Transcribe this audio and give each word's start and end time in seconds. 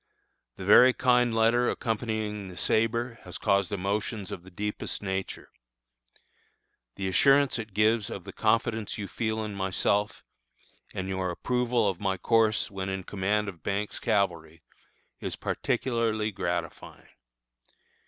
The 0.55 0.65
very 0.65 0.93
kind 0.93 1.31
letter 1.31 1.69
accompanying 1.69 2.47
the 2.47 2.57
sabre 2.57 3.19
has 3.23 3.37
caused 3.37 3.71
emotions 3.71 4.31
of 4.31 4.41
the 4.41 4.49
deepest 4.49 5.03
nature. 5.03 5.51
The 6.95 7.07
assurance 7.07 7.59
it 7.59 7.75
gives 7.75 8.09
of 8.09 8.23
the 8.23 8.33
confidence 8.33 8.97
you 8.97 9.07
feel 9.07 9.45
in 9.45 9.53
myself, 9.53 10.23
and 10.91 11.07
your 11.07 11.29
approval 11.29 11.87
of 11.87 11.99
my 11.99 12.17
course 12.17 12.71
when 12.71 12.89
in 12.89 13.03
command 13.03 13.47
of 13.47 13.61
Banks' 13.61 13.99
Cavalry, 13.99 14.63
is 15.19 15.35
particularly 15.35 16.31
gratifying. 16.31 17.05